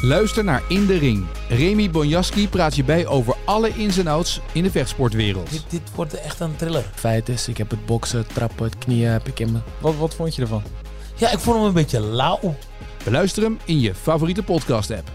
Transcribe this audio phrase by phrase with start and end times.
[0.00, 1.26] Luister naar In de Ring.
[1.48, 5.50] Remy Bonjaski praat je bij over alle ins en outs in de vechtsportwereld.
[5.50, 6.84] Dit, dit wordt echt een thriller.
[6.94, 9.58] Feit is, ik heb het boksen, het trappen, het knieën heb ik in me.
[9.80, 10.62] Wat, wat vond je ervan?
[11.16, 12.54] Ja, ik vond hem een beetje lauw.
[13.04, 15.10] Beluister hem in je favoriete podcast-app.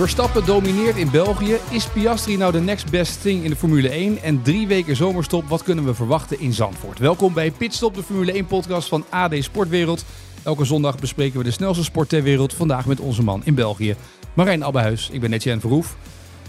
[0.00, 1.56] Verstappen domineert in België.
[1.70, 4.22] Is Piastri nou de next best thing in de Formule 1?
[4.22, 6.98] En drie weken zomerstop, wat kunnen we verwachten in Zandvoort?
[6.98, 10.04] Welkom bij Pitstop, de Formule 1 podcast van AD Sportwereld.
[10.42, 12.54] Elke zondag bespreken we de snelste sport ter wereld.
[12.54, 13.96] Vandaag met onze man in België,
[14.34, 15.08] Marijn Abbehuis.
[15.12, 15.96] Ik ben Etienne Verhoef.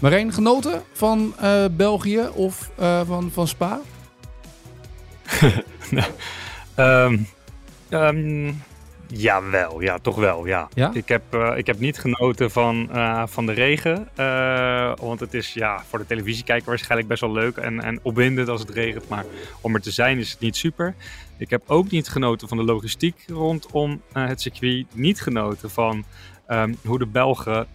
[0.00, 3.80] Marijn, genoten van uh, België of uh, van, van Spa?
[6.76, 7.26] um,
[9.14, 10.46] Jawel, ja, toch wel.
[10.46, 10.68] Ja.
[10.74, 10.90] ja?
[10.94, 14.08] Ik, heb, uh, ik heb niet genoten van, uh, van de regen.
[14.18, 18.48] Uh, want het is ja, voor de televisiekijker waarschijnlijk best wel leuk en, en opwindend
[18.48, 19.08] als het regent.
[19.08, 19.24] Maar
[19.60, 20.94] om er te zijn is het niet super.
[21.36, 24.86] Ik heb ook niet genoten van de logistiek rondom het circuit.
[24.94, 26.04] Niet genoten van
[26.48, 27.66] um, hoe de Belgen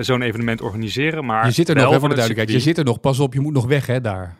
[0.00, 1.24] zo'n evenement organiseren.
[1.24, 2.58] Maar je zit er nog, hè, voor de duidelijkheid.
[2.62, 3.00] Je zit er nog.
[3.00, 4.36] Pas op, je moet nog weg hè, daar.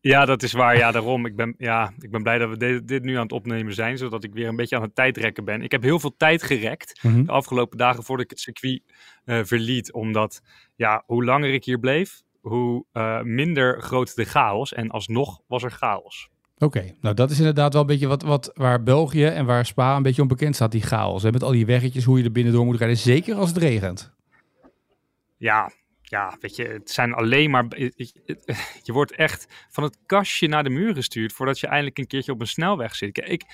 [0.00, 0.76] Ja, dat is waar.
[0.76, 1.26] Ja, daarom.
[1.26, 3.98] Ik ben, ja, ik ben blij dat we dit, dit, nu aan het opnemen zijn,
[3.98, 5.62] zodat ik weer een beetje aan het tijdrekken ben.
[5.62, 7.08] Ik heb heel veel tijd gerekt Mhm.
[7.08, 7.26] mm -hmm.
[7.26, 8.82] de afgelopen dagen voordat ik het circuit
[9.24, 9.92] uh, verliet.
[9.92, 10.42] Omdat,
[10.76, 14.72] ja, hoe langer ik hier bleef, hoe uh, minder groot de chaos.
[14.72, 16.28] En alsnog was er chaos.
[16.54, 16.96] Oké, okay.
[17.00, 20.02] nou dat is inderdaad wel een beetje wat, wat waar België en waar Spa een
[20.02, 21.22] beetje onbekend staat, die chaos.
[21.22, 21.30] Hè?
[21.32, 24.12] Met al die weggetjes, hoe je er binnen door moet rijden, zeker als het regent.
[25.36, 25.72] Ja,
[26.08, 27.66] ja, weet je, het zijn alleen maar.
[28.82, 32.32] Je wordt echt van het kastje naar de muur gestuurd voordat je eindelijk een keertje
[32.32, 33.18] op een snelweg zit.
[33.18, 33.44] Ik,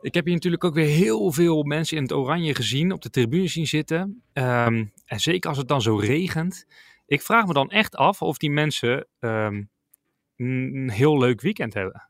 [0.00, 3.10] ik heb hier natuurlijk ook weer heel veel mensen in het oranje gezien, op de
[3.10, 4.22] tribune zien zitten.
[4.32, 6.66] Um, en zeker als het dan zo regent.
[7.06, 9.70] Ik vraag me dan echt af of die mensen um,
[10.36, 12.08] een heel leuk weekend hebben.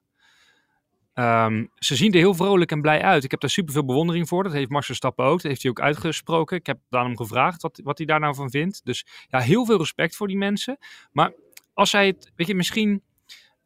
[1.14, 3.24] Um, ze zien er heel vrolijk en blij uit.
[3.24, 4.42] Ik heb daar super veel bewondering voor.
[4.42, 5.42] Dat heeft Max Verstappen ook.
[5.42, 6.56] Dat heeft hij ook uitgesproken.
[6.56, 8.84] Ik heb hem gevraagd wat, wat hij daar nou van vindt.
[8.84, 10.78] Dus ja, heel veel respect voor die mensen.
[11.12, 11.32] Maar
[11.74, 13.02] als zij het, weet je, misschien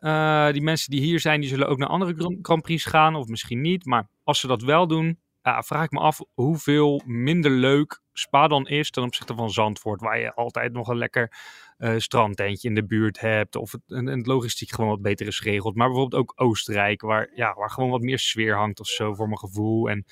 [0.00, 3.14] uh, die mensen die hier zijn, die zullen ook naar andere Grand Prix gaan.
[3.14, 3.84] Of misschien niet.
[3.84, 8.66] Maar als ze dat wel doen, vraag ik me af hoeveel minder leuk Spa dan
[8.66, 10.00] is ten opzichte van Zandvoort.
[10.00, 11.32] Waar je altijd nog een lekker
[11.78, 13.56] uh, strandtentje in de buurt hebt.
[13.56, 15.74] Of het, en, en het logistiek gewoon wat beter is geregeld.
[15.74, 19.26] Maar bijvoorbeeld ook Oostenrijk, waar, ja, waar gewoon wat meer sfeer hangt of zo voor
[19.26, 19.90] mijn gevoel.
[19.90, 20.04] En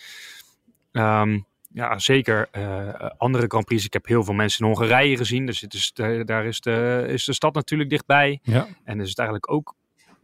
[0.93, 3.85] um, ja, zeker uh, andere Grand Prix.
[3.85, 5.47] Ik heb heel veel mensen in Hongarije gezien.
[5.47, 5.93] Dus het is
[6.25, 8.39] daar is de, is de stad natuurlijk dichtbij.
[8.43, 8.67] Ja.
[8.85, 9.75] En is het eigenlijk ook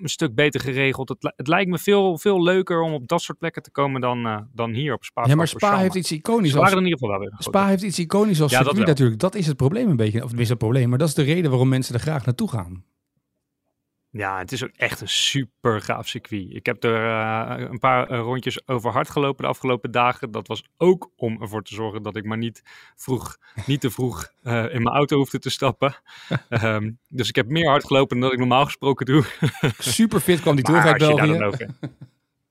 [0.02, 1.08] een stuk beter geregeld.
[1.08, 4.26] Het, het, lijkt me veel, veel leuker om op dat soort plekken te komen dan,
[4.26, 5.26] uh, dan hier op Spa.
[5.26, 6.52] Ja, maar Spa heeft iets iconisch.
[6.52, 7.30] Waren in ieder geval wel.
[7.38, 8.94] Spa heeft iets iconisch als Ja, dat circuit wel.
[8.94, 9.20] natuurlijk.
[9.20, 10.22] Dat is het probleem een beetje.
[10.22, 12.84] Of tenminste het probleem, maar dat is de reden waarom mensen er graag naartoe gaan.
[14.12, 16.46] Ja, het is ook echt een super gaaf circuit.
[16.54, 20.30] Ik heb er uh, een paar uh, rondjes over hard gelopen de afgelopen dagen.
[20.30, 22.62] Dat was ook om ervoor te zorgen dat ik maar niet,
[22.96, 23.36] vroeg,
[23.66, 25.94] niet te vroeg uh, in mijn auto hoefde te stappen.
[26.48, 29.24] um, dus ik heb meer hard gelopen dan dat ik normaal gesproken doe.
[29.78, 31.66] Super fit kwam die terug uit België.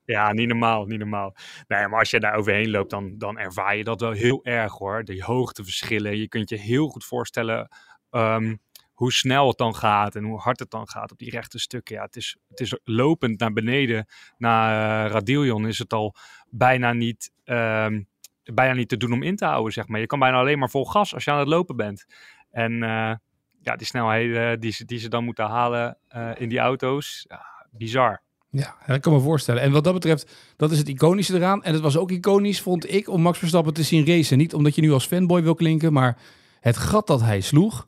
[0.05, 1.35] Ja, niet normaal, niet normaal.
[1.67, 4.73] Nee, maar als je daar overheen loopt, dan, dan ervaar je dat wel heel erg
[4.73, 5.03] hoor.
[5.03, 6.17] De hoogteverschillen.
[6.17, 7.69] Je kunt je heel goed voorstellen
[8.11, 8.59] um,
[9.01, 11.95] hoe snel het dan gaat en hoe hard het dan gaat op die rechte stukken.
[11.95, 14.05] Ja, het is, het is lopend naar beneden,
[14.37, 16.15] naar uh, is het al
[16.49, 18.07] bijna niet, um,
[18.43, 19.99] bijna niet te doen om in te houden, zeg maar.
[19.99, 22.05] Je kan bijna alleen maar vol gas als je aan het lopen bent.
[22.51, 23.13] En uh,
[23.61, 27.45] ja, die snelheden die ze, die ze dan moeten halen uh, in die auto's, ja,
[27.71, 28.21] bizar.
[28.49, 29.61] Ja, dat kan me voorstellen.
[29.61, 31.63] En wat dat betreft, dat is het iconische eraan.
[31.63, 34.37] En het was ook iconisch, vond ik, om Max Verstappen te zien racen.
[34.37, 36.17] Niet omdat je nu als fanboy wil klinken, maar
[36.59, 37.85] het gat dat hij sloeg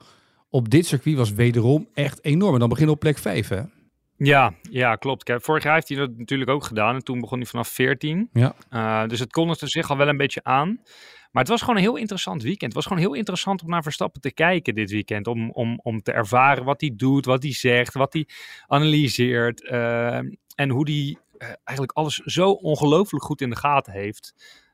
[0.54, 2.54] op dit circuit was wederom echt enorm.
[2.54, 3.62] En dan begin op plek 5, hè?
[4.18, 5.24] Ja, ja, klopt.
[5.24, 6.96] Kijk, vorig jaar heeft hij dat natuurlijk ook gedaan.
[6.96, 8.30] En toen begon hij vanaf 14.
[8.34, 8.56] Ja.
[8.70, 10.80] Uh, dus het kondigde zich al wel een beetje aan.
[11.32, 12.64] Maar het was gewoon een heel interessant weekend.
[12.64, 15.28] Het was gewoon heel interessant om naar Verstappen te kijken dit weekend.
[15.28, 18.28] Om, om, om te ervaren wat hij doet, wat hij zegt, wat hij
[18.68, 19.62] analyseert.
[19.62, 20.18] Uh,
[20.56, 24.34] en hoe hij uh, eigenlijk alles zo ongelooflijk goed in de gaten heeft.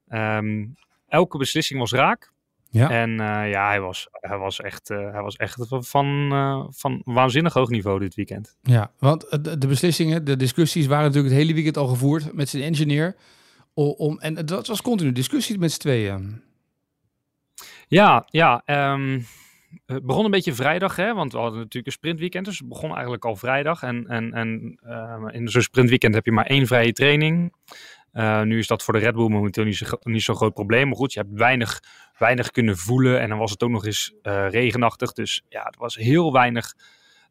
[0.10, 0.76] Um,
[1.08, 2.32] elke beslissing was raak.
[2.72, 2.90] Ja.
[2.90, 7.02] En uh, ja, hij was, hij was echt, uh, hij was echt van, uh, van
[7.06, 8.58] waanzinnig hoog niveau dit weekend.
[8.62, 12.64] Ja, want de, beslissingen, de discussies waren natuurlijk het hele weekend al gevoerd met zijn
[12.64, 13.16] engineer.
[13.74, 16.42] Om, en het was continu discussie met z'n tweeën.
[17.88, 18.62] Ja, ja.
[18.66, 19.20] ehm,
[19.86, 22.46] het begon een beetje vrijdag, hè, want we hadden natuurlijk een sprintweekend.
[22.46, 23.84] Dus het begon eigenlijk al vrijdag.
[23.84, 27.54] En, en, en eh, in zo'n sprintweekend heb je maar één vrije training.
[28.12, 30.88] Eh, nu is dat voor de Red Bull momenteel niet zo, niet zo'n groot probleem.
[30.88, 31.80] Maar goed, je hebt weinig,
[32.20, 33.20] weinig kunnen voelen.
[33.20, 35.12] En dan was het ook nog eens eh, regenachtig.
[35.12, 36.74] Dus ja, er was heel weinig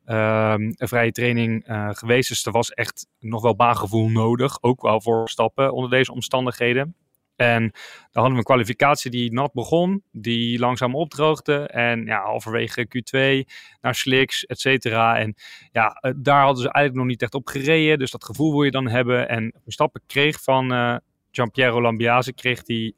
[0.04, 2.28] ehm, vrije training eh, geweest.
[2.28, 4.62] Dus er was echt nog wel baangevoel nodig.
[4.62, 6.94] Ook wel voor stappen onder deze omstandigheden.
[7.36, 7.72] En dan
[8.12, 11.66] hadden we een kwalificatie die nat begon, die langzaam opdroogde.
[11.66, 13.50] En ja, halverwege Q2
[13.80, 15.18] naar slicks, et cetera.
[15.18, 15.34] En
[15.72, 17.98] ja, eh, daar hadden ze eigenlijk nog niet echt op gereden.
[17.98, 19.28] Dus dat gevoel wil je dan hebben.
[19.28, 20.96] En Verstappen kreeg van eh
[21.30, 22.96] Giampiero Lambiase kreeg die,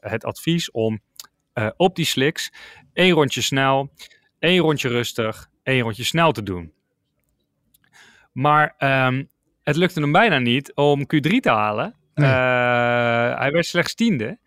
[0.00, 1.00] het advies om
[1.52, 2.52] eh, op die slicks
[2.92, 3.92] één rondje snel,
[4.38, 6.72] één rondje rustig, één rondje snel te doen.
[8.32, 9.24] Maar ehm,
[9.62, 11.94] het lukte hem bijna niet om Q3 te halen.
[12.14, 12.28] Nee.
[12.28, 14.38] Eh, hij werd slechts tiende.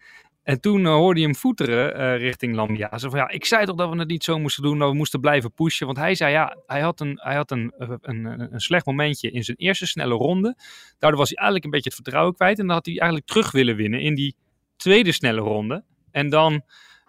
[0.43, 2.97] En toen eh, hoorde je hem voeteren richting Lambia.
[2.97, 4.95] Zo van ja, ik zei toch dat we het niet zo moesten doen, dat we
[4.95, 5.85] moesten blijven pushen.
[5.85, 9.31] Want hij zei ja, hij had een, hij had een, een, een, een slecht momentje
[9.31, 10.55] in zijn eerste snelle ronde.
[10.99, 12.59] Daardoor was hij eigenlijk een beetje het vertrouwen kwijt.
[12.59, 14.35] En dan had hij eigenlijk terug willen winnen in die
[14.75, 15.83] tweede snelle ronde.
[16.11, 16.63] En dan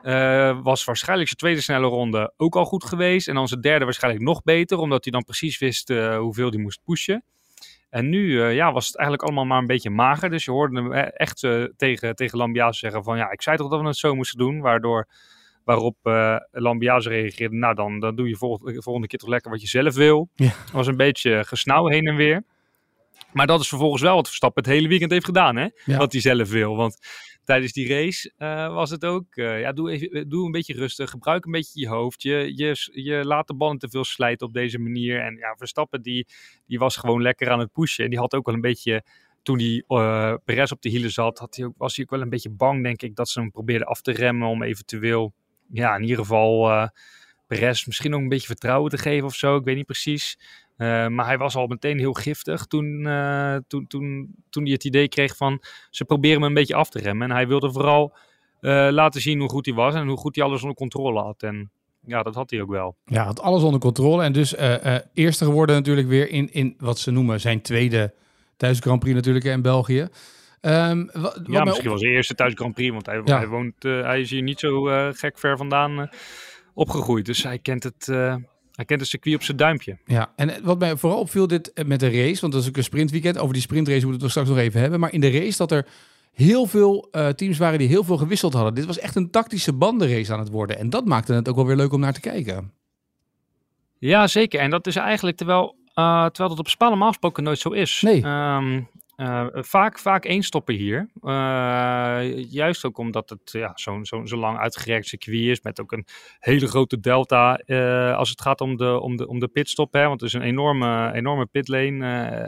[0.07, 3.29] eh, was waarschijnlijk zijn tweede snelle ronde ook al goed geweest.
[3.29, 6.59] En dan zijn derde waarschijnlijk nog beter, omdat hij dan precies wist eh, hoeveel hij
[6.59, 7.25] moest pushen.
[7.91, 10.31] En nu eh, ja, was het eigenlijk allemaal maar een beetje mager.
[10.31, 13.17] Dus je hoorde hem echt tegen, tegen Lambiase zeggen van...
[13.17, 14.61] ja, ik zei toch dat we het zo moesten doen.
[14.61, 15.09] Waardoor,
[15.65, 15.97] waarop
[16.51, 17.57] Lambiase reageerde...
[17.57, 20.29] nou, dan, dan doe je volgende, volgende keer toch lekker wat je zelf wil.
[20.35, 20.47] Ja.
[20.47, 22.43] Het was een beetje gesnauw heen en weer.
[23.37, 25.69] Maar dat is vervolgens wel wat Verstappen het hele weekend heeft gedaan, hè?
[25.85, 25.99] Ja.
[25.99, 26.77] Wat hij zelf wil.
[26.77, 26.99] Want
[27.45, 29.37] tijdens die race eh, was het ook...
[29.37, 31.11] eh, ja, doe, even, doe een beetje rustig.
[31.11, 32.23] Gebruik een beetje je hoofd.
[32.23, 35.21] Je, je, je laat de ballen te veel slijten op deze manier.
[35.21, 36.27] En ja, Verstappen die,
[36.67, 38.05] die was gewoon lekker aan het pushen.
[38.05, 39.05] En die had ook wel een beetje...
[39.43, 42.21] Toen die eh Perez op de hielen zat, had hij ook, was hij ook wel
[42.21, 45.33] een beetje bang, denk ik, dat ze hem probeerden af te remmen om eventueel,
[45.73, 46.89] ja, in ieder geval eh
[47.47, 49.57] Perez misschien ook een beetje vertrouwen te geven of zo.
[49.57, 50.39] Ik weet niet precies.
[50.77, 54.85] Eh, maar hij was al meteen heel giftig toen, eh, toen, toen, toen hij het
[54.85, 57.31] idee kreeg van ze proberen me een beetje af te remmen.
[57.31, 58.17] En hij wilde vooral
[58.61, 61.43] eh, laten zien hoe goed hij was en hoe goed hij alles onder controle had.
[61.43, 61.71] En
[62.07, 62.97] ja, dat had hij ook wel.
[63.05, 64.23] Ja, had alles onder controle.
[64.23, 64.55] En dus
[65.15, 68.15] eerste geworden natuurlijk weer in, in wat ze noemen zijn tweede
[68.57, 70.09] thuis Grand Prix natuurlijk in België.
[70.61, 73.39] Ehm, wat Ja, misschien was hij eerste thuis Grand Prix, want hij, Ja.
[73.39, 74.83] hij, woont, hij is hier niet zo
[75.13, 76.11] gek ver vandaan
[76.75, 77.27] opgegroeid.
[77.27, 78.09] Dus hij kent het,
[78.77, 79.99] hij kent het circuit op zijn duimpje.
[80.05, 82.77] Ja, en wat mij vooral opviel dit eh, met de race, want dat is ook
[82.77, 83.39] een sprintweekend.
[83.39, 85.01] Over die sprintrace moeten we het straks nog even hebben.
[85.01, 85.87] Maar in de race dat er
[86.33, 88.75] heel veel eh, teams waren die heel veel gewisseld hadden.
[88.75, 90.79] Dit was echt een tactische bandenrace aan het worden.
[90.79, 92.73] En dat maakte het ook wel weer leuk om naar te kijken.
[93.99, 94.61] Ja, zeker.
[94.61, 98.01] En dat is eigenlijk terwijl, eh, terwijl dat op Spa normaal gesproken nooit zo is.
[98.01, 98.23] Nee.
[98.23, 98.81] Ehm,
[99.17, 101.09] eh, vaak, vaak één stoppen hier.
[101.21, 105.61] Eh, juist ook omdat het ja, zo'n zo'n zo lang uitgerekt circuit is.
[105.63, 106.07] Met ook een
[106.39, 109.93] hele grote delta eh, als het gaat om de, om de, om de pitstop.
[109.93, 112.05] Hè, want het is een enorme, enorme pitlane.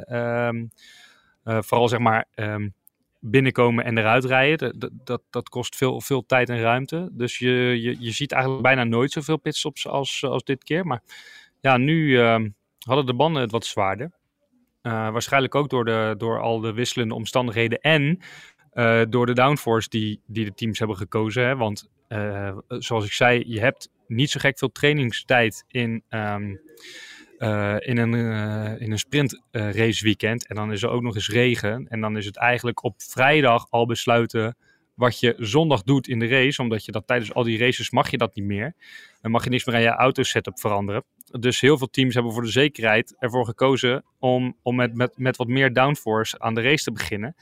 [0.07, 0.67] eh, ehm,
[1.45, 2.69] eh, vooral zeg maar ehm,
[3.21, 4.79] binnenkomen en eruit rijden.
[4.79, 7.09] Dat, dat, dat kost veel, veel tijd en ruimte.
[7.13, 10.87] Dus je, je, je ziet eigenlijk bijna nooit zoveel pitstops als, als dit keer.
[10.87, 11.03] Maar
[11.61, 12.49] ja, nu ehm,
[12.79, 14.18] hadden de banden het wat zwaarder.
[14.89, 18.21] Eh, waarschijnlijk ook door, de, door al de wisselende omstandigheden en
[18.73, 21.47] eh, door de downforce die, die de teams hebben gekozen.
[21.47, 21.57] Hè?
[21.57, 26.55] Want eh, zoals ik zei, je hebt niet zo gek veel trainingstijd in, ehm,
[27.39, 28.15] eh, in een,
[28.81, 30.47] in een weekend.
[30.47, 31.87] En dan is er ook nog eens regen.
[31.89, 34.57] En dan is het eigenlijk op vrijdag al besluiten
[34.99, 36.63] wat je zondag doet in de race.
[36.63, 38.75] Omdat je dat tijdens al die races mag je dat niet meer.
[39.21, 41.05] Dan mag je niks meer aan je auto setup veranderen.
[41.41, 45.37] Dus heel veel teams hebben voor de zekerheid ervoor gekozen om, om met, met, met
[45.37, 47.37] wat meer downforce aan de race te beginnen.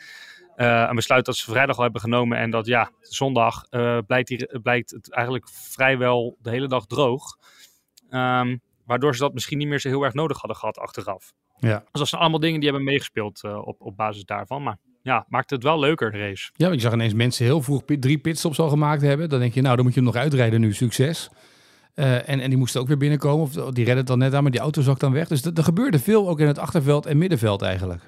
[0.56, 4.28] Eh, een besluit dat ze vrijdag al hebben genomen en dat ja, zondag eh, blijkt,
[4.28, 7.38] hier, blijkt het eigenlijk vrijwel de hele dag droog.
[8.10, 11.32] Ehm, waardoor ze dat misschien niet meer zo heel erg nodig hadden gehad achteraf.
[11.56, 11.78] Ja.
[11.78, 14.62] Dus dat zijn allemaal dingen die hebben meegespeeld eh, op, op basis daarvan.
[14.62, 16.50] Maar ja, maakt het wel leuker, de race.
[16.56, 19.28] Ja, je zag ineens mensen heel vroeg drie pitstops al gemaakt hebben.
[19.28, 20.72] Dan denk je, nou, dan moet je hem nog uitrijden nu.
[20.72, 21.30] Succes.
[21.94, 23.44] Eh, en, en die moesten ook weer binnenkomen.
[23.44, 25.28] Of die redden het dan net aan, maar die auto zak dan weg.
[25.28, 28.02] Dus er gebeurde veel ook in het achterveld en middenveld eigenlijk.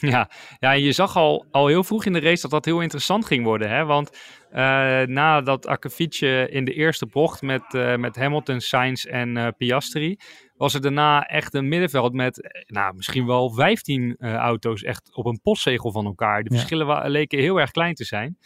[0.14, 3.26] Ja, ja je zag al, al heel vroeg in de race dat dat heel interessant
[3.26, 3.70] ging worden.
[3.70, 3.84] Hè?
[3.84, 4.10] Want
[4.50, 9.48] eh na dat akkefietje in de eerste bocht met, eh, met Hamilton, Sainz en eh,
[9.56, 10.16] Piastri...
[10.56, 15.16] was er daarna echt een middenveld met eh, nou, misschien wel 15 eh, auto's echt
[15.16, 16.42] op een postzegel van elkaar.
[16.42, 18.38] De verschillen leken heel erg klein te zijn.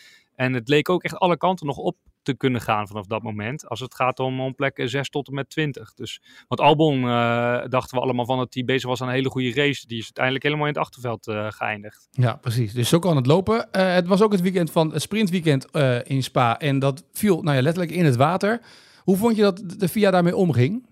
[0.42, 3.68] En het leek ook echt alle kanten nog op te kunnen gaan vanaf dat moment.
[3.68, 5.94] Als het gaat om, om plekken 6 tot en met 20.
[5.94, 9.30] Dus, want Albon uh, dachten we allemaal van dat hij bezig was aan een hele
[9.30, 9.87] goede race.
[9.87, 12.08] Die is uiteindelijk helemaal in het achterveld uh, geëindigd.
[12.11, 12.72] Ja, precies.
[12.72, 13.68] Dus zo kan het lopen.
[13.72, 15.66] Uh, het was ook het weekend van het sprintweekend
[16.06, 16.58] in Spa.
[16.58, 18.61] En dat viel nou ja, letterlijk in het water.
[19.02, 20.87] Hoe vond je dat de FIA daarmee omging?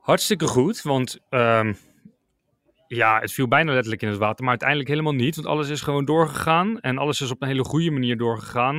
[0.00, 1.76] Hartstikke goed, want um,
[2.96, 5.34] ja, het viel bijna letterlijk in het water, maar uiteindelijk helemaal niet.
[5.34, 8.76] Want alles is gewoon doorgegaan en alles is op een hele goede manier doorgegaan.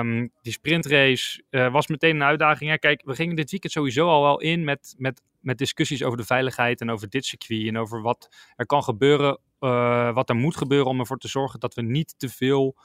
[0.00, 2.70] Um, die sprintrace uh, was meteen een uitdaging.
[2.70, 6.18] Ja, kijk, we gingen dit weekend sowieso al wel in met, met, met discussies over
[6.18, 7.68] de veiligheid en over dit circuit.
[7.68, 11.60] En over wat er kan gebeuren, uh, wat er moet gebeuren om ervoor te zorgen
[11.60, 12.76] dat we niet te veel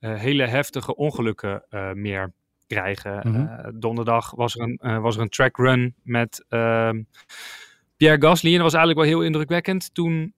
[0.00, 2.32] uh, hele heftige ongelukken meer
[2.66, 3.20] krijgen.
[3.22, 3.80] Mm -hmm.
[3.80, 7.02] donderdag was er een, was er een track run met ehm,
[7.96, 8.50] Pierre Gasly.
[8.50, 9.94] En dat was eigenlijk wel heel indrukwekkend.
[9.94, 10.34] Toen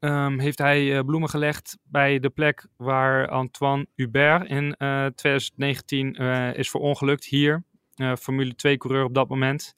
[0.00, 6.22] um, heeft hij uh, bloemen gelegd bij de plek waar Antoine Hubert in uh, 2019
[6.22, 7.24] uh, is verongelukt.
[7.24, 7.64] Hier,
[8.18, 9.74] Formule 2 coureur op dat moment.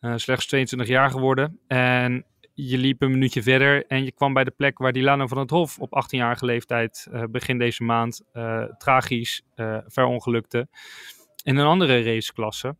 [0.00, 1.60] slechts 22 jaar geworden.
[1.66, 5.38] En je liep een minuutje verder en je kwam bij de plek waar Dilano van
[5.38, 8.22] het Hof op 18-jarige leeftijd begin deze maand
[8.78, 9.42] tragisch
[9.86, 10.68] verongelukte.
[11.42, 12.76] In een andere raceklasse.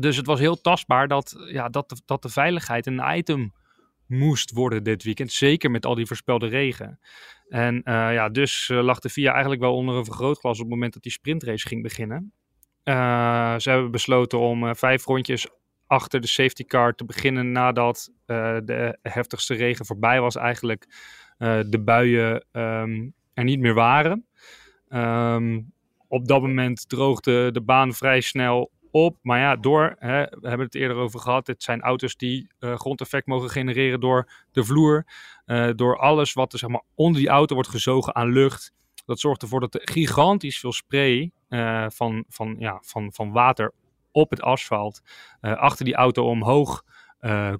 [0.00, 3.52] Dus het was heel tastbaar dat, ja, dat, de, dat de veiligheid een item
[4.06, 5.32] moest worden dit weekend.
[5.32, 6.98] Zeker met al die voorspelde regen.
[7.48, 10.68] En uh, ja, dus uh, lag de VIA eigenlijk wel onder een vergrootglas op het
[10.68, 12.32] moment dat die sprintrace ging beginnen.
[12.84, 15.46] Uh, ze hebben besloten om vijf rondjes
[15.86, 20.36] achter de safety car te beginnen nadat de heftigste regen voorbij was.
[20.36, 20.86] Eigenlijk
[21.38, 24.26] de buien um, er niet meer waren.
[24.88, 25.72] Um,
[26.08, 29.16] op dat moment droogde de baan vrij snel op.
[29.22, 32.74] Maar ja, door, hè, we hebben het eerder over gehad, het zijn auto's die uh,
[32.74, 35.06] grondeffect mogen genereren door de vloer.
[35.46, 38.72] Uh, door alles wat er zeg maar, onder die auto wordt gezogen aan lucht.
[39.06, 43.72] Dat zorgt ervoor dat er gigantisch veel spray uh, van, van, ja, van, van water
[44.12, 45.02] op het asfalt
[45.40, 46.82] achter die auto omhoog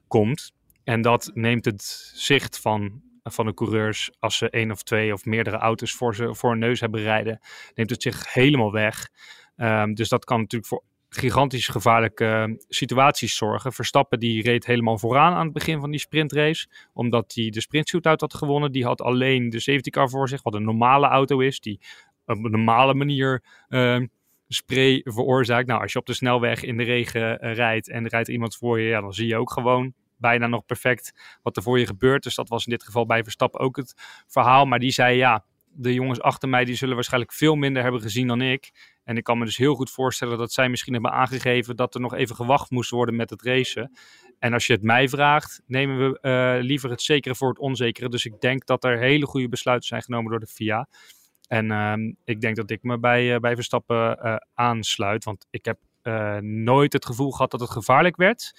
[0.09, 0.53] komt.
[0.85, 1.83] En dat neemt het
[2.15, 6.35] zicht van, van de coureurs, als ze één of twee of meerdere auto's voor, ze,
[6.35, 7.41] voor hun neus hebben rijden,
[7.75, 9.09] neemt het zich helemaal weg.
[9.57, 13.73] Um, dus dat kan natuurlijk voor gigantisch gevaarlijke uh, situaties zorgen.
[13.73, 16.69] Verstappen die reed helemaal vooraan aan het begin van die sprintrace.
[16.93, 18.73] Omdat hij de sprint shootout had gewonnen.
[18.73, 20.43] Die had alleen de safety car voor zich.
[20.43, 21.61] Wat een normale auto is.
[21.61, 21.81] Die
[22.27, 24.01] op een normale manier uh,
[24.49, 25.67] spray veroorzaakt.
[25.67, 28.57] Nou, als je op de snelweg in de regen uh, rijdt en er rijdt iemand
[28.57, 28.89] voor je.
[28.89, 32.23] Ja, dan zie je ook gewoon bijna nog perfect wat er voor je gebeurt.
[32.23, 33.95] Dus dat was in dit geval bij Verstappen ook het
[34.27, 34.67] verhaal.
[34.67, 38.27] Maar die zei ja, de jongens achter mij die zullen waarschijnlijk veel minder hebben gezien
[38.27, 38.71] dan ik.
[39.05, 42.01] En ik kan me dus heel goed voorstellen dat zij misschien hebben aangegeven dat er
[42.01, 43.99] nog even gewacht moest worden met het racen.
[44.39, 48.09] En als je het mij vraagt, nemen we uh, liever het zekere voor het onzekere.
[48.09, 50.89] Dus ik denk dat er hele goede besluiten zijn genomen door de FIA.
[51.47, 55.25] En uh, ik denk dat ik me bij, uh, bij Verstappen uh, aansluit.
[55.25, 55.79] Want ik heb
[56.43, 58.53] nooit het gevoel gehad dat het gevaarlijk werd.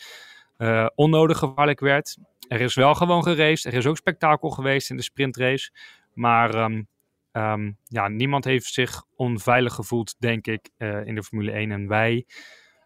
[0.96, 2.18] onnodig gevaarlijk werd.
[2.48, 3.72] Er is wel gewoon geraced.
[3.72, 5.72] Er is ook spektakel geweest in de sprintrace.
[6.14, 6.88] Maar um,
[7.34, 11.72] Um, ja, niemand heeft zich onveilig gevoeld, denk ik, uh, in de Formule 1.
[11.72, 12.26] En wij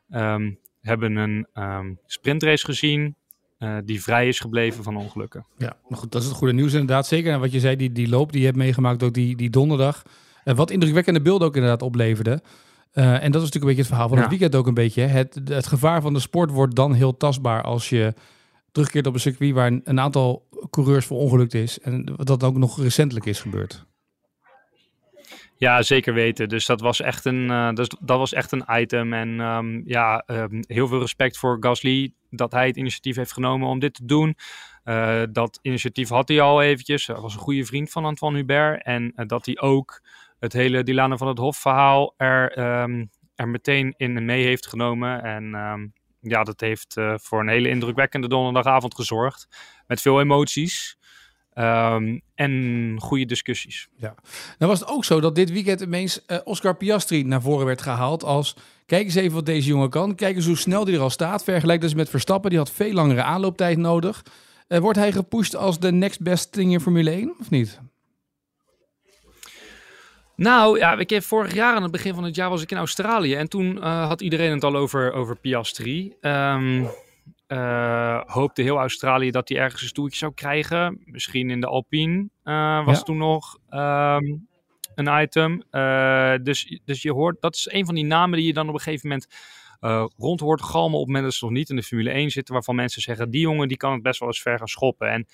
[0.09, 3.15] um, hebben een um, sprintrace gezien
[3.59, 5.45] uh, die vrij is gebleven van ongelukken.
[5.57, 7.07] Ja, maar goed, dat is het goede nieuws inderdaad.
[7.07, 9.49] Zeker en wat je zei, die, die loop die je hebt meegemaakt, ook die, die
[9.49, 10.01] donderdag.
[10.45, 12.41] Uh, wat indrukwekkende beelden ook inderdaad opleverde.
[12.91, 14.23] en dat is natuurlijk een beetje het verhaal van ja.
[14.23, 15.01] het weekend ook een beetje.
[15.01, 18.13] Het, het gevaar van de sport wordt dan heel tastbaar als je
[18.71, 21.79] terugkeert op een circuit waar een, een aantal coureurs voor ongelukt is.
[21.79, 23.85] En dat ook nog recentelijk is gebeurd.
[25.57, 26.49] Ja, zeker weten.
[26.49, 29.13] Dus dat was echt een, uh, dus dat was echt een item.
[29.13, 33.67] En um, ja, um, heel veel respect voor Gasly dat hij het initiatief heeft genomen
[33.67, 34.37] om dit te doen.
[34.85, 37.07] Uh, dat initiatief had hij al eventjes.
[37.07, 38.83] Hij was een goede vriend van Antoine Hubert.
[38.83, 40.01] En uh, dat hij ook
[40.39, 45.23] het hele Dilana van het Hof verhaal er, um, er meteen in mee heeft genomen.
[45.23, 49.47] En ja, dat heeft voor een hele indrukwekkende donderdagavond gezorgd.
[49.87, 50.97] Met veel emoties.
[51.59, 53.87] Um, en goede discussies.
[53.97, 54.15] Ja.
[54.57, 57.81] Dan was het ook zo dat dit weekend ineens uh, Oscar Piastri naar voren werd
[57.81, 58.55] gehaald als...
[58.85, 60.15] Kijk eens even wat deze jongen kan.
[60.15, 61.43] Kijk eens hoe snel die er al staat.
[61.43, 62.49] Vergelijk dus met Verstappen.
[62.49, 64.23] Die had veel langere aanlooptijd nodig.
[64.67, 67.79] Uh, wordt hij gepusht als de next best thing in Formule 1 of niet?
[70.35, 72.77] Nou, ja, ik heb vorig jaar aan het begin van het jaar was ik in
[72.77, 73.35] Australië.
[73.35, 76.13] En toen uh, had iedereen het al over, over Piastri.
[76.21, 76.87] Um,
[77.47, 81.01] uh, hoopte heel Australië dat hij ergens een stoeltje zou krijgen.
[81.05, 83.03] Misschien in de Alpine uh, was ja.
[83.03, 84.47] toen nog um,
[84.95, 85.63] een item.
[85.71, 88.73] Uh, dus, dus je hoort, dat is een van die namen die je dan op
[88.73, 89.27] een gegeven moment
[90.17, 92.53] rond hoort galmen op het moment dat ze nog niet in de Formule 1 zitten.
[92.53, 95.11] Waarvan mensen zeggen, die jongen die kan het best wel eens ver gaan schoppen.
[95.11, 95.27] En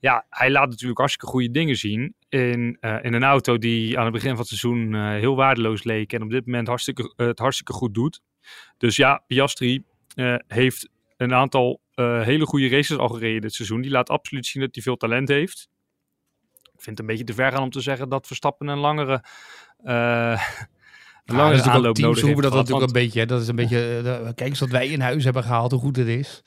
[0.00, 4.04] ja, hij laat natuurlijk hartstikke goede dingen zien in, eh, in een auto die aan
[4.04, 7.26] het begin van het seizoen eh, heel waardeloos leek en op dit moment hartstikke, eh,
[7.26, 8.20] het hartstikke goed doet.
[8.78, 9.82] Dus ja, Piastri
[10.14, 10.88] eh, heeft
[11.24, 13.80] een aantal eh, hele goede races al gereden dit seizoen.
[13.80, 15.68] Die laat absoluut zien dat hij veel talent heeft.
[16.62, 19.24] Ik vind het een beetje te ver gaan om te zeggen dat Verstappen een langere,
[19.84, 20.40] eh
[21.24, 23.20] een Ja, dat langere ook aanloop nodig roepen dat heeft gehad, natuurlijk een beetje.
[23.20, 23.26] hè.
[23.26, 23.98] Dat is een beetje.
[24.04, 26.42] eh, kijk eens wat wij in huis hebben gehaald, hoe goed het is.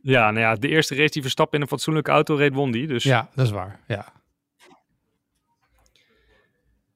[0.00, 2.86] Ja, nou ja, de eerste race die Verstappen in een fatsoenlijke auto reed, won die.
[2.86, 3.80] Dus Ja, dat is waar.
[3.86, 4.12] Ja.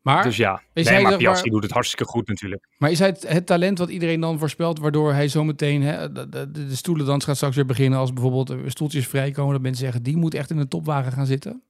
[0.02, 2.68] Maar, Dus ja, Is nee, hij maar Piastri doet het hartstikke goed natuurlijk.
[2.78, 6.28] maar is hij het, het talent wat iedereen dan voorspelt, waardoor hij zometeen hè, de,
[6.28, 10.16] de, de stoelendans gaat straks weer beginnen als bijvoorbeeld stoeltjes vrijkomen, dat mensen zeggen die
[10.16, 11.62] moet echt in een topwagen gaan zitten?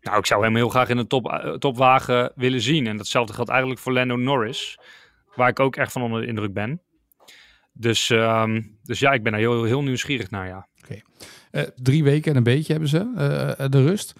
[0.00, 2.86] Nou, ik zou hem heel graag in een top, eh, topwagen willen zien.
[2.86, 4.78] En datzelfde geldt eigenlijk voor Lando Norris,
[5.34, 6.80] waar ik ook echt van onder de indruk ben.
[7.72, 10.68] Dus, ehm, dus ja, ik ben daar heel, heel nieuwsgierig naar, ja.
[11.50, 14.12] Eh, drie weken en een beetje hebben ze eh, de rust.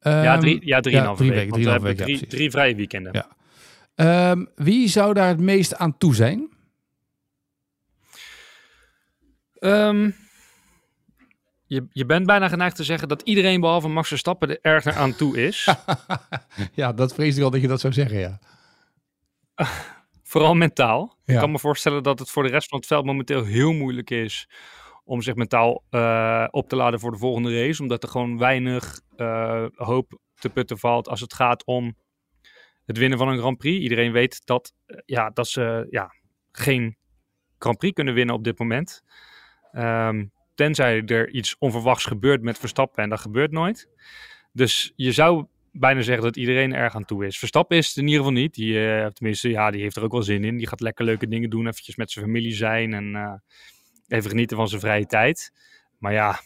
[0.00, 1.06] Ja, Ehm, drie, ja, drie weken.
[1.06, 3.12] weken, want we drieënhalve hebben weken, ja, drie, drie vrije weekenden.
[3.12, 3.28] Ja.
[3.94, 6.48] Ehm, wie zou daar het meest aan toe zijn?
[9.58, 10.10] Ehm,
[11.66, 14.96] je, je bent bijna geneigd te zeggen dat iedereen behalve Max Verstappen er erg naar
[14.96, 15.68] aan toe is.
[16.74, 18.38] ja, dat vrees ik al dat je dat zou zeggen, ja.
[20.22, 21.16] Vooral mentaal.
[21.24, 21.34] Ja.
[21.34, 24.10] Ik kan me voorstellen dat het voor de rest van het veld momenteel heel moeilijk
[24.10, 24.48] is
[25.04, 27.82] om zich mentaal eh, op te laden voor de volgende race.
[27.82, 31.96] Omdat er gewoon weinig eh, hoop te putten valt als het gaat om
[32.84, 33.82] het winnen van een Grand Prix.
[33.82, 36.14] Iedereen weet dat, eh, ja, dat ze ja,
[36.52, 36.96] geen
[37.58, 39.02] Grand Prix kunnen winnen op dit moment.
[39.72, 43.88] Ehm, tenzij er iets onverwachts gebeurt met Verstappen en dat gebeurt nooit.
[44.52, 47.38] Dus je zou bijna zeggen dat iedereen er erg aan toe is.
[47.38, 48.54] Verstappen is het in ieder geval niet.
[48.54, 50.56] Die, eh, tenminste, ja, die heeft er ook wel zin in.
[50.56, 53.40] Die gaat lekker leuke dingen doen, eventjes met zijn familie zijn en
[54.08, 55.52] even genieten van zijn vrije tijd.
[55.98, 56.40] Maar ja,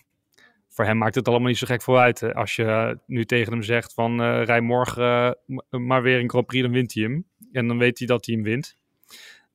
[0.74, 2.20] voor hem maakt het allemaal niet zo gek voor uit.
[2.20, 2.34] hè.
[2.34, 6.46] Als je nu tegen hem zegt van eh rij morgen eh, maar weer een Grand
[6.46, 7.26] Prix, dan wint hij hem.
[7.52, 8.76] En dan weet hij dat hij hem wint.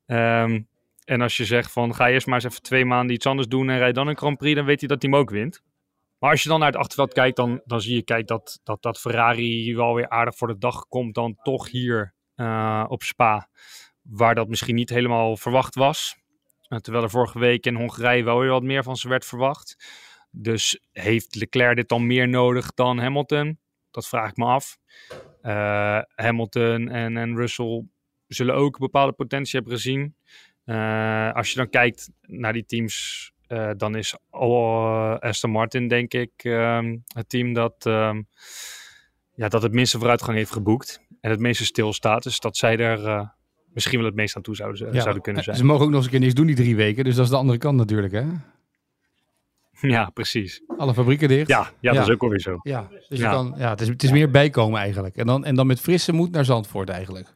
[0.06, 0.62] Ehm,
[1.06, 3.70] en als je zegt van ga eerst maar eens even twee maanden iets anders doen
[3.70, 5.64] en rij dan een Grand Prix, dan weet hij dat hij hem ook wint.
[6.20, 8.82] Maar als je dan naar het achterveld kijkt, dan, dan zie je kijk, dat, dat,
[8.82, 13.50] dat Ferrari wel weer aardig voor de dag komt dan toch hier eh, op Spa.
[14.02, 16.18] Waar dat misschien niet helemaal verwacht was.
[16.82, 19.76] Terwijl er vorige week in Hongarije wel weer wat meer van ze werd verwacht.
[20.32, 23.60] Dus heeft Leclerc dit dan meer nodig dan Hamilton?
[23.92, 24.78] Dat vraag ik me af.
[25.42, 27.86] Eh, Hamilton en, en Russell
[28.28, 30.16] zullen ook bepaalde potentie hebben gezien.
[30.64, 36.14] Eh, als je dan kijkt naar die teams, eh, dan is oh, Aston Martin denk
[36.14, 38.22] ik ehm, het team dat, ehm,
[39.34, 41.02] ja, dat het minste vooruitgang heeft geboekt.
[41.22, 42.24] En het meeste stilstaat.
[42.24, 43.32] Dus dat zij er
[43.74, 45.56] misschien wel het meest aan toe zouden, Ja, zouden kunnen zijn.
[45.56, 47.32] Ze mogen ook nog eens een keer niks doen die drie weken, dus dat is
[47.32, 48.26] de andere kant natuurlijk, hè?
[49.96, 50.62] Ja, precies.
[50.78, 51.48] Alle fabrieken dicht.
[51.48, 51.94] Ja, ja, Ja.
[51.94, 52.60] dat is ook alweer zo.
[52.64, 53.32] Ja, dus je Ja.
[53.32, 55.16] kan, ja, het is, het is meer bijkomen eigenlijk.
[55.16, 57.28] En dan, en dan met frisse moed naar Zandvoort eigenlijk.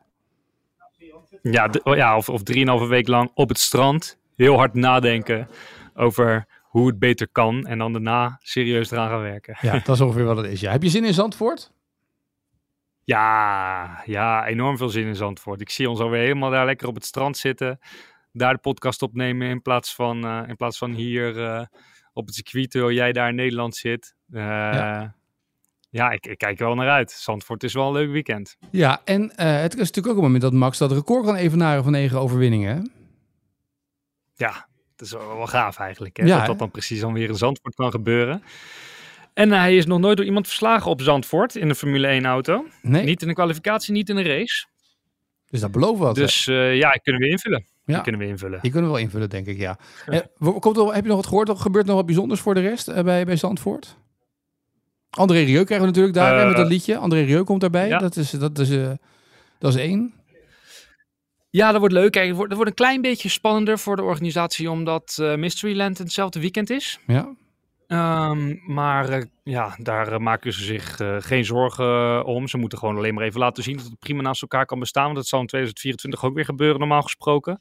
[1.42, 5.48] Ja, oh ja of, of drieënhalve week lang op het strand heel hard nadenken
[5.94, 7.66] over hoe het beter kan.
[7.68, 9.58] En dan daarna serieus eraan gaan werken.
[9.62, 10.60] Ja, dat is ongeveer wat het is.
[10.60, 10.72] Ja.
[10.72, 11.72] Heb je zin in Zandvoort?
[13.04, 15.62] Ja, ja, enorm veel zin in Zandvoort.
[15.62, 17.80] Ik zie ons alweer helemaal daar lekker op het strand zitten.
[18.32, 21.66] Daar de podcast opnemen in plaats van, eh, in plaats van hier eh,
[22.14, 24.16] op het circuit terwijl jij daar in Nederland zit.
[24.32, 25.16] Eh, Ja.
[25.90, 27.12] ja, ik, ik kijk er wel naar uit.
[27.12, 28.58] Zandvoort is wel een leuk weekend.
[28.72, 31.84] Ja, en eh, het is natuurlijk ook een moment dat Max dat record kan evenaren
[31.84, 32.92] van negen overwinningen.
[34.36, 36.18] Ja, het is wel, wel gaaf eigenlijk.
[36.18, 36.26] Hè?
[36.26, 38.44] Ja, dat dat dan precies dan weer in Zandvoort kan gebeuren.
[39.34, 42.26] En eh, hij is nog nooit door iemand verslagen op Zandvoort in een Formule 1
[42.26, 42.66] auto.
[42.82, 44.66] Nee, Niet in een kwalificatie, niet in een race.
[45.50, 46.16] dus dat belooft wat.
[46.16, 47.66] Dus eh, ja, kunnen we invullen.
[47.86, 47.94] Ja.
[47.94, 48.60] Die kunnen we invullen.
[48.62, 49.78] Die kunnen we wel invullen, denk ik, ja.
[50.06, 50.20] Eh,
[50.60, 51.50] komt er, heb je nog wat gehoord?
[51.50, 53.98] Er gebeurt nog wat bijzonders voor de rest eh, bij, bij Zandvoort?
[55.10, 56.98] André Rieu krijgen we natuurlijk daar Eh, met dat liedje.
[56.98, 57.88] André Rieu komt daarbij.
[57.88, 57.98] ja.
[57.98, 58.92] Dat, is, dat, is, eh,
[59.60, 60.14] dat is één.
[61.50, 62.12] Ja, dat wordt leuk.
[62.12, 65.98] Kijk, het wordt, het wordt een klein beetje spannender voor de organisatie, omdat eh, Mysteryland
[65.98, 67.00] hetzelfde weekend is.
[67.08, 67.36] Ja.
[67.94, 72.48] Ehm, maar eh, ja, daar eh, maken ze zich eh, geen zorgen om.
[72.48, 75.04] Ze moeten gewoon alleen maar even laten zien dat het prima naast elkaar kan bestaan.
[75.04, 77.60] Want dat zal in 2024 ook weer gebeuren, normaal gesproken.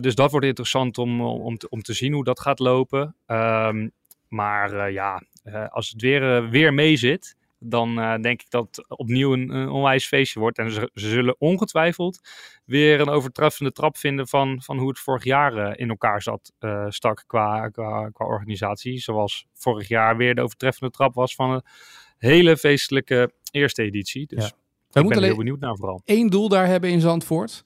[0.00, 3.16] Dus dat wordt interessant om, om, te, om te zien hoe dat gaat lopen.
[3.26, 3.88] Ehm,
[4.28, 5.22] maar ja,
[5.68, 9.68] als het weer, weer mee zit, dan eh, denk ik dat het opnieuw een, een
[9.68, 10.58] onwijs feestje wordt.
[10.58, 12.20] En ze, ze zullen ongetwijfeld
[12.64, 16.52] weer een overtreffende trap vinden van, van hoe het vorig jaar eh, in elkaar zat,
[16.58, 18.98] eh, stak qua, qua, qua organisatie.
[18.98, 21.62] Zoals vorig jaar weer de overtreffende trap was van een
[22.18, 24.26] hele feestelijke eerste editie.
[24.26, 24.46] Dus Ja.
[24.46, 26.00] ik Wij ben moeten er heel benieuwd naar vooral.
[26.04, 27.64] één doel daar hebben in Zandvoort.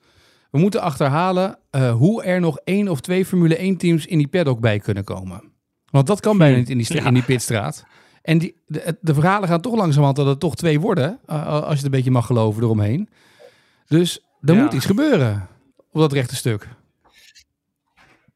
[0.51, 1.59] We moeten achterhalen
[1.99, 5.53] hoe er nog één of twee Formule 1 teams in die paddock bij kunnen komen.
[5.91, 7.07] Want dat kan bijna niet in die, stra- Ja.
[7.07, 7.87] in die pitstraat.
[8.27, 11.19] En die, de, de verhalen gaan toch langzamerhand dat het toch twee worden.
[11.27, 13.09] eh, als je het een beetje mag geloven eromheen.
[13.89, 14.63] Dus er Ja.
[14.63, 15.49] moet iets gebeuren
[15.93, 16.69] op dat rechte stuk.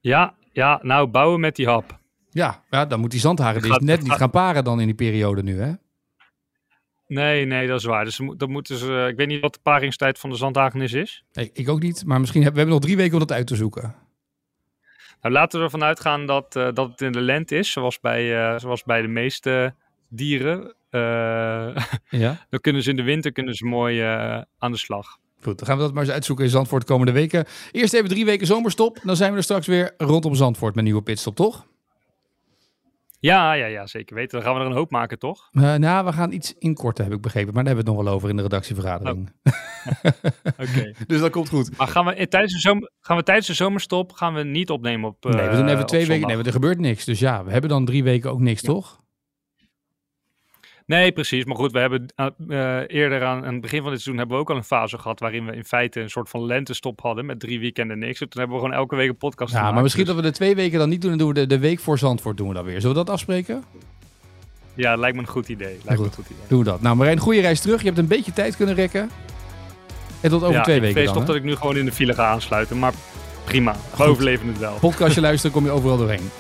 [0.00, 1.98] Ja, ja, nou bouwen met die hap.
[2.31, 5.42] Ja, ja dan moet die zandhagen gaat- net niet gaan paren dan in die periode
[5.42, 5.72] nu, hè?
[7.07, 8.05] Nee, nee, dat is waar.
[8.05, 11.24] Dus dat moeten ze, ik weet niet wat de paringstijd van de zandhagenis is.
[11.33, 13.46] Ik, ik ook niet, maar misschien hebben we hebben nog drie weken om dat uit
[13.46, 13.94] te zoeken.
[15.22, 18.38] Nou, laten we ervan uitgaan dat, eh, dat het in de lente is, zoals bij,
[18.53, 19.74] eh, zoals bij de meeste
[20.10, 20.74] dieren.
[20.90, 21.76] Eh,
[22.22, 22.46] Ja.
[22.50, 25.18] dan kunnen ze in de winter kunnen ze mooi eh, aan de slag.
[25.42, 27.44] Goed, dan gaan we dat maar eens uitzoeken in Zandvoort de komende weken.
[27.72, 28.98] Eerst even drie weken zomerstop.
[29.02, 31.66] Dan zijn we er straks weer rondom Zandvoort met nieuwe pitstop, toch?
[33.20, 34.30] Ja, ja, ja, zeker weten.
[34.38, 35.48] Dan gaan we er een hoop maken, toch?
[35.52, 37.54] Eh, nou, we gaan iets inkorten, heb ik begrepen.
[37.54, 39.32] Maar daar hebben we het nog wel over in de redactievergadering.
[40.64, 40.94] Oké.
[41.06, 41.76] Dus dat komt goed.
[41.76, 45.08] Maar gaan we, tijdens de zomer, gaan we tijdens de zomerstop gaan we niet opnemen
[45.08, 46.26] op nee, we doen even twee weken.
[46.26, 47.04] Nee, want er gebeurt niks.
[47.04, 49.00] Dus ja, we hebben dan drie weken ook niks, toch?
[50.90, 51.44] Nee, precies.
[51.44, 54.37] Maar goed, we hebben eh, eh, eerder aan, aan het begin van dit seizoen hebben
[54.37, 57.26] we ook al een fase gehad waarin we in feite een soort van lentestop hadden
[57.26, 58.18] met drie weekenden niks.
[58.18, 59.74] Toen hebben we gewoon elke week een podcast Ja, gemaakt.
[59.74, 61.11] maar misschien Dus- dat we de twee weken dan niet doen.
[61.11, 62.81] Dan doen we de, de week voor Zandvoort doen we dat weer.
[62.81, 63.64] Zullen we dat afspreken?
[64.74, 65.68] Ja, lijkt me een goed idee.
[65.85, 66.07] Lijkt me goed.
[66.07, 66.42] een goed idee.
[66.48, 66.81] Doen we dat.
[66.81, 67.81] Nou, Marijn, goede reis terug.
[67.81, 69.11] Je hebt een beetje tijd kunnen rekken.
[70.20, 71.16] En tot over ja, twee ik weken vrees dan.
[71.18, 72.79] toch dat ik nu gewoon in de file ga aansluiten.
[72.79, 72.92] Maar
[73.44, 74.74] prima, we overleven het wel.
[74.81, 76.31] Podcastje luisteren, kom je overal doorheen.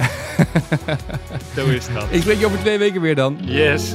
[1.56, 2.06] Zo is dat.
[2.10, 3.38] Ik spreek je over twee weken weer dan.
[3.44, 3.94] Yes.